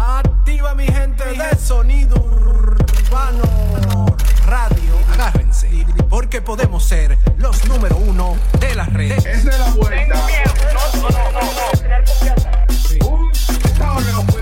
Activa 0.00 0.76
mi 0.76 0.86
gente 0.86 1.24
de 1.24 1.58
sonido 1.58 2.14
urbano 2.20 3.42
radio. 4.46 4.94
Agárrense, 5.12 5.68
porque 6.08 6.40
podemos 6.40 6.84
ser 6.84 7.18
los 7.36 7.66
número 7.66 7.96
uno 7.96 8.36
de 8.60 8.76
las 8.76 8.92
redes. 8.92 9.26
Es 9.26 9.44
de 9.44 9.58
la 9.58 9.70
vuelta. 9.70 10.14
No, 10.72 11.02
no, 11.02 11.08
no, 11.10 11.40
no. 13.00 13.08
Un 13.08 13.32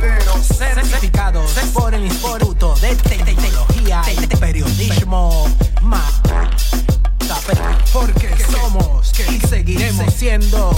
de. 0.00 0.42
Certificados 0.42 1.52
por 1.72 1.94
el 1.94 2.04
Instituto 2.04 2.74
de 2.74 2.94
Tecnología 2.94 4.02
y 4.12 4.26
Periodismo 4.26 5.48
más. 5.80 6.20
Porque 7.94 8.36
somos 8.50 9.10
y 9.30 9.40
seguiremos 9.40 10.12
siendo 10.12 10.75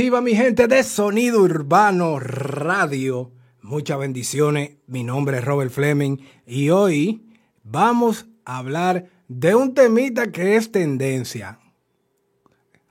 Activa 0.00 0.22
mi 0.22 0.34
gente 0.34 0.66
de 0.66 0.82
Sonido 0.82 1.42
Urbano 1.42 2.18
Radio. 2.18 3.32
Muchas 3.60 3.98
bendiciones. 3.98 4.78
Mi 4.86 5.04
nombre 5.04 5.36
es 5.36 5.44
Robert 5.44 5.70
Fleming 5.70 6.16
y 6.46 6.70
hoy 6.70 7.28
vamos 7.64 8.24
a 8.46 8.56
hablar 8.56 9.10
de 9.28 9.54
un 9.54 9.74
temita 9.74 10.32
que 10.32 10.56
es 10.56 10.72
tendencia. 10.72 11.58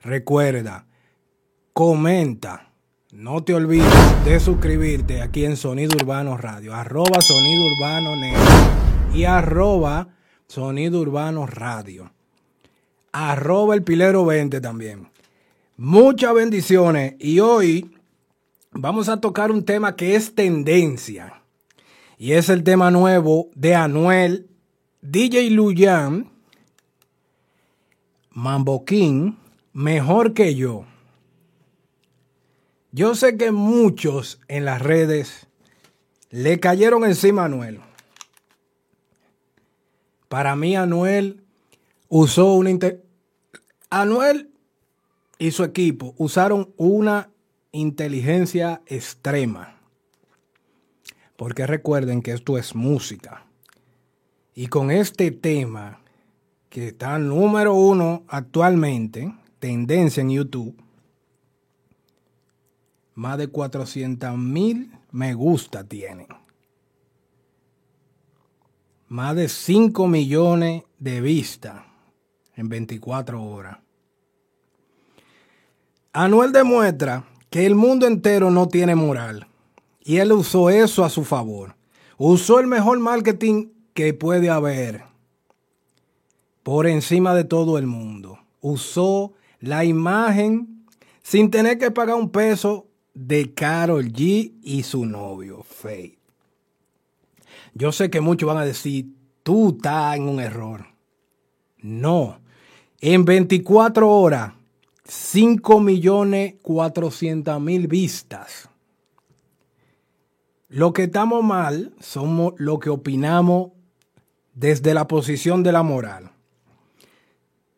Recuerda, 0.00 0.86
comenta, 1.72 2.70
no 3.10 3.42
te 3.42 3.54
olvides 3.54 4.24
de 4.24 4.38
suscribirte 4.38 5.20
aquí 5.20 5.44
en 5.44 5.56
Sonido 5.56 5.96
Urbano 5.96 6.36
Radio, 6.36 6.76
arroba 6.76 7.20
Sonido 7.20 7.64
Urbano 7.74 8.14
Negro 8.14 8.40
y 9.12 9.24
arroba 9.24 10.10
Sonido 10.46 11.00
Urbano 11.00 11.44
Radio, 11.44 12.12
arroba 13.10 13.74
el 13.74 13.82
Pilero 13.82 14.24
20 14.24 14.60
también. 14.60 15.08
Muchas 15.82 16.34
bendiciones 16.34 17.14
y 17.18 17.40
hoy 17.40 17.96
vamos 18.70 19.08
a 19.08 19.18
tocar 19.18 19.50
un 19.50 19.64
tema 19.64 19.96
que 19.96 20.14
es 20.14 20.34
tendencia 20.34 21.42
y 22.18 22.32
es 22.32 22.50
el 22.50 22.64
tema 22.64 22.90
nuevo 22.90 23.48
de 23.54 23.74
Anuel, 23.74 24.50
DJ 25.00 25.48
Luyan, 25.52 26.30
Mambo 28.28 28.84
King, 28.84 29.36
mejor 29.72 30.34
que 30.34 30.54
yo. 30.54 30.84
Yo 32.92 33.14
sé 33.14 33.38
que 33.38 33.50
muchos 33.50 34.38
en 34.48 34.66
las 34.66 34.82
redes 34.82 35.46
le 36.28 36.60
cayeron 36.60 37.04
encima 37.06 37.40
a 37.40 37.44
Anuel. 37.46 37.80
Para 40.28 40.54
mí 40.56 40.76
Anuel 40.76 41.42
usó 42.10 42.52
una... 42.52 42.78
Anuel 43.88 44.49
y 45.40 45.52
su 45.52 45.64
equipo 45.64 46.14
usaron 46.18 46.72
una 46.76 47.30
inteligencia 47.72 48.82
extrema. 48.84 49.80
Porque 51.36 51.66
recuerden 51.66 52.20
que 52.20 52.32
esto 52.32 52.58
es 52.58 52.74
música. 52.74 53.46
Y 54.54 54.66
con 54.66 54.90
este 54.90 55.30
tema, 55.30 56.02
que 56.68 56.88
está 56.88 57.18
número 57.18 57.74
uno 57.74 58.22
actualmente, 58.28 59.34
tendencia 59.58 60.20
en 60.20 60.30
YouTube, 60.30 60.76
más 63.14 63.38
de 63.38 63.48
400 63.48 64.36
mil 64.36 64.92
me 65.10 65.32
gusta 65.32 65.84
tienen. 65.84 66.28
Más 69.08 69.34
de 69.34 69.48
5 69.48 70.06
millones 70.06 70.82
de 70.98 71.22
vistas 71.22 71.82
en 72.56 72.68
24 72.68 73.42
horas. 73.42 73.78
Anuel 76.12 76.50
demuestra 76.50 77.24
que 77.50 77.66
el 77.66 77.76
mundo 77.76 78.06
entero 78.06 78.50
no 78.50 78.66
tiene 78.66 78.96
moral. 78.96 79.46
Y 80.02 80.16
él 80.16 80.32
usó 80.32 80.70
eso 80.70 81.04
a 81.04 81.10
su 81.10 81.24
favor. 81.24 81.76
Usó 82.18 82.58
el 82.58 82.66
mejor 82.66 82.98
marketing 82.98 83.68
que 83.94 84.12
puede 84.12 84.50
haber 84.50 85.04
por 86.64 86.86
encima 86.86 87.34
de 87.34 87.44
todo 87.44 87.78
el 87.78 87.86
mundo. 87.86 88.40
Usó 88.60 89.32
la 89.60 89.84
imagen 89.84 90.84
sin 91.22 91.50
tener 91.50 91.78
que 91.78 91.90
pagar 91.90 92.16
un 92.16 92.30
peso 92.30 92.88
de 93.14 93.54
Carol 93.54 94.06
G 94.12 94.52
y 94.62 94.82
su 94.82 95.06
novio, 95.06 95.62
Faith. 95.62 96.18
Yo 97.74 97.92
sé 97.92 98.10
que 98.10 98.20
muchos 98.20 98.48
van 98.48 98.58
a 98.58 98.64
decir, 98.64 99.06
tú 99.44 99.76
estás 99.76 100.16
en 100.16 100.28
un 100.28 100.40
error. 100.40 100.86
No. 101.78 102.40
En 103.00 103.24
24 103.24 104.10
horas 104.10 104.52
5 105.10 105.80
millones 105.80 106.54
400 106.62 107.60
mil 107.60 107.88
vistas. 107.88 108.68
Lo 110.68 110.92
que 110.92 111.02
estamos 111.02 111.42
mal 111.42 111.92
somos 111.98 112.54
lo 112.58 112.78
que 112.78 112.90
opinamos 112.90 113.72
desde 114.54 114.94
la 114.94 115.08
posición 115.08 115.64
de 115.64 115.72
la 115.72 115.82
moral. 115.82 116.30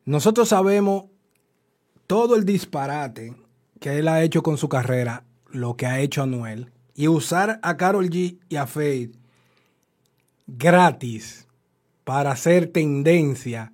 Nosotros 0.04 0.50
sabemos 0.50 1.06
todo 2.06 2.36
el 2.36 2.44
disparate 2.44 3.34
que 3.80 3.98
él 3.98 4.08
ha 4.08 4.22
hecho 4.22 4.42
con 4.42 4.58
su 4.58 4.68
carrera, 4.68 5.24
lo 5.48 5.74
que 5.74 5.86
ha 5.86 6.00
hecho 6.00 6.24
Anuel, 6.24 6.70
y 6.94 7.08
usar 7.08 7.60
a 7.62 7.78
Carol 7.78 8.10
G 8.10 8.40
y 8.50 8.56
a 8.56 8.66
Faith 8.66 9.16
gratis 10.46 11.48
para 12.04 12.32
hacer 12.32 12.66
tendencia 12.66 13.72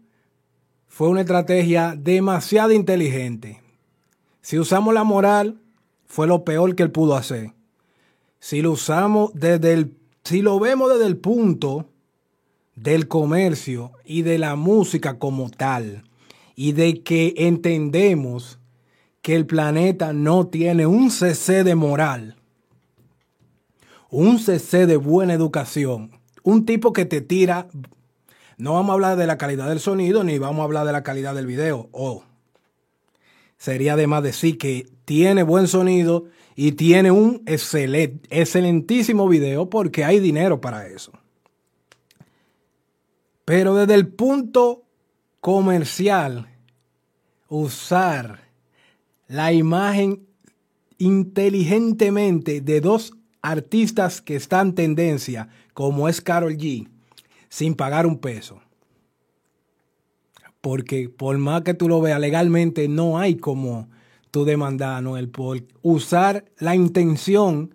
fue 0.98 1.06
una 1.06 1.20
estrategia 1.20 1.94
demasiado 1.96 2.72
inteligente. 2.72 3.62
Si 4.40 4.58
usamos 4.58 4.92
la 4.92 5.04
moral, 5.04 5.60
fue 6.06 6.26
lo 6.26 6.42
peor 6.42 6.74
que 6.74 6.82
él 6.82 6.90
pudo 6.90 7.14
hacer. 7.14 7.52
Si 8.40 8.62
lo 8.62 8.72
usamos 8.72 9.30
desde 9.32 9.74
el, 9.74 9.96
si 10.24 10.42
lo 10.42 10.58
vemos 10.58 10.90
desde 10.90 11.06
el 11.06 11.16
punto 11.16 11.88
del 12.74 13.06
comercio 13.06 13.92
y 14.04 14.22
de 14.22 14.38
la 14.38 14.56
música 14.56 15.20
como 15.20 15.50
tal, 15.50 16.02
y 16.56 16.72
de 16.72 17.04
que 17.04 17.32
entendemos 17.36 18.58
que 19.22 19.36
el 19.36 19.46
planeta 19.46 20.12
no 20.12 20.48
tiene 20.48 20.84
un 20.88 21.12
CC 21.12 21.62
de 21.62 21.76
moral, 21.76 22.34
un 24.10 24.40
CC 24.40 24.88
de 24.88 24.96
buena 24.96 25.34
educación, 25.34 26.10
un 26.42 26.66
tipo 26.66 26.92
que 26.92 27.04
te 27.04 27.20
tira 27.20 27.68
no 28.58 28.74
vamos 28.74 28.90
a 28.90 28.94
hablar 28.94 29.16
de 29.16 29.26
la 29.26 29.38
calidad 29.38 29.68
del 29.68 29.80
sonido 29.80 30.24
ni 30.24 30.38
vamos 30.38 30.60
a 30.60 30.64
hablar 30.64 30.84
de 30.84 30.92
la 30.92 31.04
calidad 31.04 31.34
del 31.34 31.46
video. 31.46 31.88
Oh, 31.92 32.24
sería 33.56 33.94
además 33.94 34.24
decir 34.24 34.58
que 34.58 34.88
tiene 35.04 35.44
buen 35.44 35.68
sonido 35.68 36.26
y 36.56 36.72
tiene 36.72 37.12
un 37.12 37.42
excelentísimo 37.46 39.28
video 39.28 39.70
porque 39.70 40.04
hay 40.04 40.18
dinero 40.18 40.60
para 40.60 40.88
eso. 40.88 41.12
Pero 43.44 43.76
desde 43.76 43.94
el 43.94 44.08
punto 44.08 44.82
comercial, 45.40 46.48
usar 47.48 48.40
la 49.28 49.52
imagen 49.52 50.26
inteligentemente 50.98 52.60
de 52.60 52.80
dos 52.80 53.14
artistas 53.40 54.20
que 54.20 54.34
están 54.34 54.68
en 54.68 54.74
tendencia, 54.74 55.48
como 55.72 56.08
es 56.08 56.20
Carol 56.20 56.56
G, 56.56 56.88
sin 57.48 57.74
pagar 57.74 58.06
un 58.06 58.18
peso. 58.18 58.60
Porque 60.60 61.08
por 61.08 61.38
más 61.38 61.62
que 61.62 61.74
tú 61.74 61.88
lo 61.88 62.00
veas 62.00 62.20
legalmente, 62.20 62.88
no 62.88 63.18
hay 63.18 63.36
como 63.36 63.88
tú 64.30 64.44
demandar 64.44 65.02
Noel 65.02 65.28
por 65.28 65.62
usar 65.82 66.44
la 66.58 66.74
intención 66.74 67.74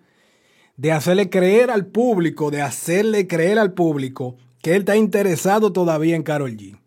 de 0.76 0.92
hacerle 0.92 1.30
creer 1.30 1.70
al 1.70 1.86
público, 1.86 2.50
de 2.50 2.62
hacerle 2.62 3.26
creer 3.26 3.58
al 3.58 3.72
público 3.72 4.36
que 4.60 4.72
él 4.72 4.80
está 4.80 4.96
interesado 4.96 5.72
todavía 5.72 6.16
en 6.16 6.22
Carol 6.22 6.56
G. 6.56 6.78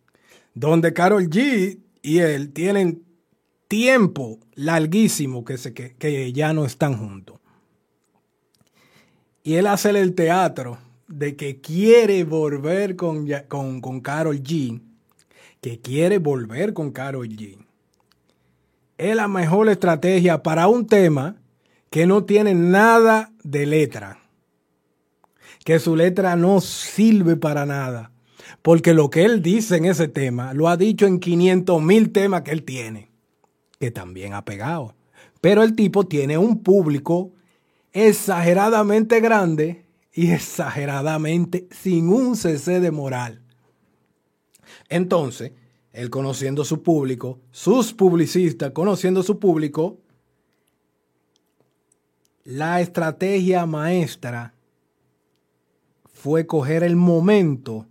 Donde 0.54 0.94
Carol 0.94 1.30
G 1.30 1.80
y 2.02 2.20
él 2.20 2.52
tienen 2.52 3.04
tiempo 3.68 4.40
larguísimo 4.56 5.44
que, 5.44 5.58
se, 5.58 5.74
que, 5.74 5.96
que 5.96 6.34
ya 6.34 6.54
no 6.54 6.66
están 6.66 6.98
juntos. 6.98 7.40
Y 9.44 9.56
él 9.56 9.68
hace 9.68 9.92
el 9.92 10.14
teatro 10.14 10.78
de 11.18 11.36
que 11.36 11.60
quiere 11.62 12.24
volver 12.24 12.96
con, 12.96 13.28
con, 13.48 13.82
con 13.82 14.02
Carol 14.02 14.40
G, 14.44 14.80
que 15.62 15.80
quiere 15.82 16.20
volver 16.20 16.74
con 16.74 16.92
Karol 16.92 17.28
G. 17.28 17.58
Es 19.00 19.16
la 19.16 19.28
mejor 19.28 19.68
estrategia 19.68 20.44
para 20.44 20.68
un 20.68 20.86
tema 20.86 21.38
que 21.90 22.06
no 22.06 22.24
tiene 22.26 22.54
nada 22.54 23.32
de 23.44 23.66
letra. 23.66 24.20
Que 25.66 25.80
su 25.80 25.96
letra 25.96 26.36
no 26.36 26.62
sirve 26.62 27.36
para 27.36 27.66
nada. 27.66 28.12
Porque 28.62 28.94
lo 28.94 29.10
que 29.10 29.26
él 29.26 29.42
dice 29.42 29.78
en 29.78 29.86
ese 29.86 30.08
tema 30.08 30.54
lo 30.54 30.70
ha 30.70 30.78
dicho 30.78 31.08
en 31.08 31.20
500 31.20 31.82
mil 31.82 32.12
temas 32.12 32.44
que 32.44 32.52
él 32.52 32.64
tiene. 32.64 33.10
Que 33.80 33.90
también 33.90 34.36
ha 34.36 34.46
pegado. 34.46 34.94
Pero 35.42 35.64
el 35.64 35.76
tipo 35.76 36.06
tiene 36.06 36.38
un 36.38 36.62
público 36.62 37.32
exageradamente 37.92 39.20
grande 39.20 39.87
y 40.18 40.32
exageradamente 40.32 41.68
sin 41.70 42.10
un 42.10 42.36
cc 42.36 42.80
de 42.80 42.90
moral. 42.90 43.40
Entonces, 44.90 45.52
él 45.94 46.10
conociendo 46.10 46.66
su 46.66 46.82
público, 46.82 47.40
sus 47.52 47.94
publicistas 47.94 48.72
conociendo 48.72 49.22
su 49.22 49.38
público, 49.38 50.00
la 52.46 52.82
estrategia 52.82 53.68
maestra 53.68 54.56
fue 56.12 56.48
coger 56.48 56.82
el 56.82 56.96
momento 56.96 57.86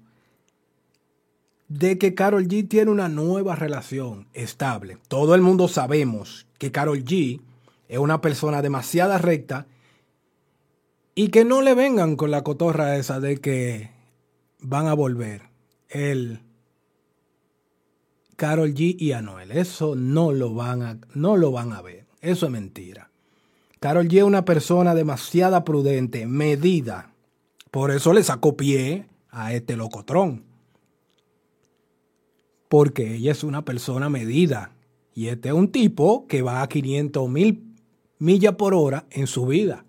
de 1.69 1.97
que 1.97 2.17
Carol 2.17 2.49
G 2.49 2.67
tiene 2.69 2.91
una 2.91 3.09
nueva 3.09 3.55
relación 3.55 4.27
estable. 4.35 4.99
Todo 5.07 5.37
el 5.37 5.43
mundo 5.43 5.69
sabemos 5.69 6.49
que 6.59 6.73
Carol 6.73 7.05
G 7.05 7.41
es 7.87 7.99
una 8.01 8.21
persona 8.21 8.63
demasiado 8.63 9.17
recta 9.19 9.69
y 11.19 11.29
que 11.29 11.47
no 11.47 11.63
le 11.63 11.75
vengan 11.75 12.15
con 12.15 12.31
la 12.31 12.45
cotorra 12.45 12.97
esa 12.97 13.21
de 13.21 13.39
que 13.39 13.91
van 14.61 14.87
a 14.87 14.93
volver 14.93 15.45
el 15.89 16.41
Carol 18.37 18.75
G 18.75 18.97
y 19.01 19.13
Anuel. 19.13 19.51
Eso 19.51 19.97
no 19.97 20.31
lo 20.31 20.53
van 20.53 20.83
a, 20.83 21.01
no 21.15 21.39
lo 21.39 21.51
van 21.53 21.73
a 21.73 21.81
ver. 21.81 22.05
Eso 22.21 22.45
es 22.45 22.53
mentira. 22.53 23.11
Carol 23.81 24.09
G 24.09 24.19
es 24.19 24.25
una 24.25 24.45
persona 24.45 24.95
demasiado 24.95 25.65
prudente, 25.65 26.27
medida. 26.27 27.15
Por 27.71 27.93
eso 27.93 28.13
le 28.13 28.23
sacó 28.23 28.55
pie 28.55 29.07
a 29.31 29.55
este 29.55 29.75
locotrón. 29.75 30.45
Porque 32.69 33.15
ella 33.15 33.33
es 33.33 33.43
una 33.43 33.65
persona 33.65 34.11
medida. 34.11 34.73
Y 35.15 35.29
este 35.29 35.49
es 35.49 35.55
un 35.55 35.73
tipo 35.73 36.27
que 36.27 36.43
va 36.43 36.61
a 36.61 36.69
500 36.69 37.27
mil 37.31 37.75
millas 38.19 38.57
por 38.57 38.75
hora 38.75 39.07
en 39.09 39.27
su 39.27 39.47
vida. 39.47 39.87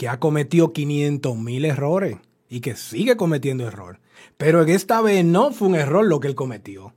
Que 0.00 0.08
ha 0.08 0.18
cometido 0.18 0.72
500 0.72 1.36
mil 1.36 1.66
errores 1.66 2.16
y 2.48 2.60
que 2.60 2.74
sigue 2.74 3.18
cometiendo 3.18 3.66
errores. 3.66 4.00
Pero 4.38 4.62
en 4.62 4.70
esta 4.70 5.02
vez 5.02 5.26
no 5.26 5.52
fue 5.52 5.68
un 5.68 5.74
error 5.74 6.06
lo 6.06 6.20
que 6.20 6.28
él 6.28 6.34
cometió. 6.34 6.94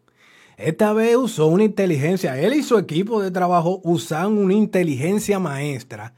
Esta 0.55 0.93
vez 0.93 1.17
usó 1.17 1.47
una 1.47 1.65
inteligencia. 1.65 2.39
Él 2.39 2.53
y 2.53 2.63
su 2.63 2.77
equipo 2.77 3.21
de 3.21 3.29
trabajo 3.29 3.81
usan 3.83 4.37
una 4.37 4.53
inteligencia 4.53 5.37
maestra 5.37 6.13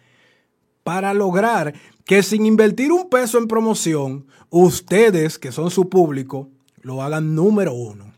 para 0.83 1.15
lograr 1.15 1.73
que 2.05 2.21
sin 2.21 2.45
invertir 2.45 2.91
un 2.91 3.09
peso 3.09 3.39
en 3.39 3.47
promoción, 3.47 4.27
ustedes, 4.51 5.39
que 5.39 5.51
son 5.51 5.71
su 5.71 5.89
público, 5.89 6.51
lo 6.81 7.01
hagan 7.01 7.33
número 7.33 7.73
uno. 7.73 8.13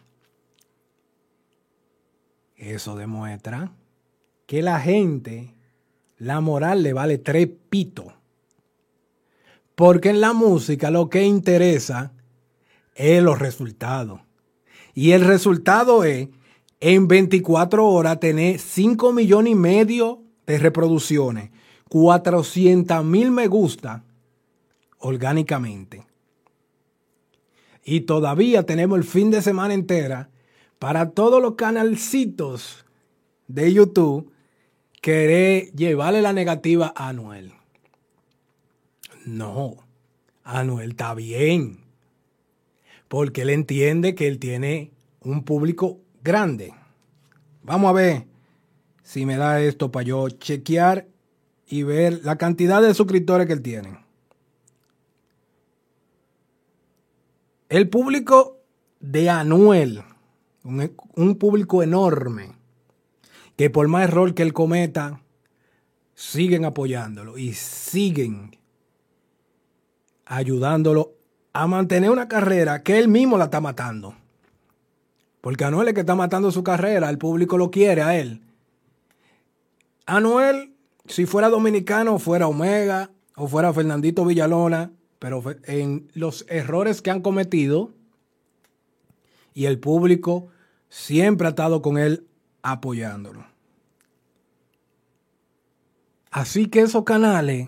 Eso 2.58 2.98
demuestra 2.98 3.72
que 4.46 4.62
la 4.62 4.82
gente, 4.82 5.56
la 6.18 6.42
moral 6.42 6.84
le 6.84 6.92
vale 6.92 7.18
tres 7.18 7.48
pitos. 7.70 8.17
Porque 9.78 10.10
en 10.10 10.22
la 10.22 10.34
música 10.34 10.90
lo 10.90 11.08
que 11.08 11.24
interesa 11.24 12.12
es 12.96 13.22
los 13.22 13.38
resultados. 13.38 14.22
Y 14.96 15.12
el 15.12 15.24
resultado 15.24 16.04
es, 16.04 16.30
en 16.80 17.08
24 17.08 17.86
horas, 17.88 18.20
tener 18.20 18.58
5 18.58 19.14
millones 19.14 19.52
y 19.52 19.56
medio 19.56 20.24
de 20.48 20.58
reproducciones, 20.58 21.52
400 21.90 23.06
mil 23.06 23.30
me 23.30 23.46
gusta 23.46 24.04
orgánicamente. 24.98 26.08
Y 27.86 28.02
todavía 28.02 28.64
tenemos 28.64 28.98
el 28.98 29.04
fin 29.04 29.30
de 29.30 29.44
semana 29.44 29.76
entera 29.76 30.32
para 30.80 31.12
todos 31.12 31.40
los 31.40 31.54
canalcitos 31.54 32.84
de 33.48 33.74
YouTube 33.74 34.32
querer 35.04 35.72
llevarle 35.74 36.24
la 36.24 36.34
negativa 36.34 36.92
a 36.96 37.10
Anuel. 37.10 37.57
No, 39.28 39.76
Anuel 40.46 40.92
está 40.92 41.14
bien 41.14 41.88
porque 43.08 43.42
él 43.42 43.50
entiende 43.50 44.16
que 44.16 44.28
él 44.28 44.40
tiene 44.40 44.92
un 45.22 45.44
público 45.44 46.00
grande. 46.24 46.74
Vamos 47.64 47.90
a 47.90 47.94
ver 47.94 48.26
si 49.04 49.26
me 49.26 49.38
da 49.38 49.62
esto 49.62 49.92
para 49.92 50.06
yo 50.06 50.30
chequear 50.30 51.08
y 51.68 51.84
ver 51.84 52.22
la 52.24 52.38
cantidad 52.38 52.82
de 52.82 52.94
suscriptores 52.94 53.48
que 53.48 53.54
él 53.54 53.62
tiene. 53.62 54.00
El 57.68 57.90
público 57.90 58.62
de 59.02 59.30
Anuel, 59.30 60.04
un, 60.64 60.96
un, 61.16 61.36
público 61.36 61.84
enorme, 61.84 62.54
que 63.58 63.70
por 63.70 63.90
más 63.90 64.06
error 64.06 64.34
que 64.34 64.44
él 64.44 64.54
cometa, 64.54 65.22
siguen 66.16 66.64
apoyándolo 66.64 67.38
y 67.38 67.54
siguen 67.54 68.58
ayudándolo 70.28 71.14
a 71.54 71.68
mantener 71.68 72.12
una 72.12 72.28
carrera 72.28 72.84
que 72.84 73.00
él 73.00 73.08
mismo 73.08 73.38
la 73.38 73.46
está 73.46 73.62
matando. 73.62 74.16
Porque 75.42 75.64
Anuel 75.64 75.88
es 75.88 75.94
que 75.94 76.02
está 76.02 76.16
matando 76.16 76.52
su 76.52 76.64
carrera, 76.64 77.10
el 77.10 77.18
público 77.18 77.58
lo 77.58 77.72
quiere 77.72 78.02
a 78.02 78.18
él. 78.18 78.42
Anuel, 80.06 80.74
si 81.06 81.26
fuera 81.26 81.50
dominicano, 81.50 82.20
fuera 82.20 82.48
Omega 82.48 83.12
o 83.36 83.48
fuera 83.48 83.74
Fernandito 83.74 84.26
Villalona, 84.26 84.92
pero 85.20 85.44
en 85.64 86.10
los 86.14 86.46
errores 86.50 87.02
que 87.02 87.12
han 87.12 87.22
cometido 87.22 87.94
y 89.54 89.66
el 89.66 89.80
público 89.80 90.50
siempre 90.90 91.48
ha 91.48 91.50
estado 91.50 91.82
con 91.82 91.98
él 91.98 92.28
apoyándolo. 92.62 93.46
Así 96.30 96.68
que 96.68 96.82
esos 96.82 97.04
canales 97.04 97.68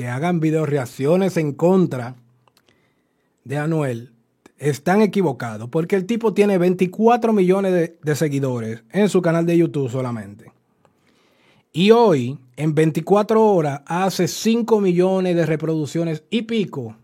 que 0.00 0.08
hagan 0.08 0.40
video 0.40 0.64
reacciones 0.64 1.36
en 1.36 1.52
contra 1.52 2.16
de 3.44 3.58
Anuel 3.58 4.14
están 4.56 5.02
equivocados, 5.02 5.68
porque 5.68 5.94
el 5.94 6.06
tipo 6.06 6.32
tiene 6.32 6.56
24 6.56 7.34
millones 7.34 7.74
de, 7.74 7.98
de, 8.02 8.16
seguidores 8.16 8.82
en 8.92 9.10
su 9.10 9.20
canal 9.20 9.44
de 9.44 9.58
YouTube 9.58 9.90
solamente. 9.90 10.52
Y 11.74 11.90
hoy, 11.90 12.38
en 12.56 12.74
24 12.74 13.44
horas, 13.44 13.82
hace 13.84 14.26
5 14.26 14.80
millones 14.80 15.36
de 15.36 15.44
reproducciones 15.44 16.24
y 16.30 16.42
pico 16.42 16.96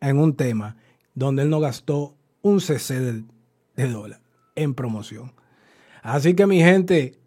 en 0.00 0.18
un 0.18 0.34
tema 0.34 0.78
donde 1.14 1.42
él 1.42 1.50
no 1.50 1.60
gastó 1.60 2.14
un 2.40 2.62
cc 2.62 2.98
de, 2.98 3.24
de 3.76 3.88
dólar 3.90 4.22
en 4.54 4.72
promoción. 4.72 5.34
Así 6.00 6.32
que 6.32 6.46
mi 6.46 6.62
gente, 6.62 7.18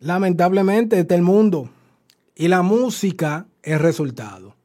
lamentablemente 0.00 0.98
este 0.98 1.12
es 1.12 1.18
el 1.18 1.22
mundo. 1.22 1.68
Y 2.42 2.48
la 2.48 2.62
música 2.62 3.46
es 3.62 3.80
resultado. 3.80 4.56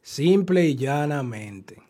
Simple 0.00 0.64
y 0.64 0.76
llanamente. 0.76 1.82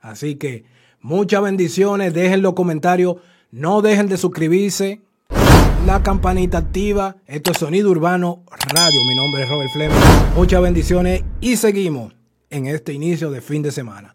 Así 0.00 0.36
que 0.36 0.64
muchas 1.00 1.42
bendiciones. 1.42 2.14
Dejen 2.14 2.40
los 2.40 2.52
comentarios. 2.52 3.16
No 3.50 3.82
dejen 3.82 4.06
de 4.06 4.16
suscribirse. 4.16 5.00
La 5.84 6.04
campanita 6.04 6.58
activa. 6.58 7.16
Esto 7.26 7.50
es 7.50 7.58
Sonido 7.58 7.90
Urbano 7.90 8.44
Radio. 8.72 9.00
Mi 9.08 9.16
nombre 9.16 9.42
es 9.42 9.48
Robert 9.48 9.72
Fleming. 9.72 9.98
Muchas 10.36 10.62
bendiciones 10.62 11.24
y 11.40 11.56
seguimos 11.56 12.14
en 12.48 12.66
este 12.66 12.92
inicio 12.92 13.32
de 13.32 13.40
fin 13.40 13.62
de 13.62 13.72
semana. 13.72 14.14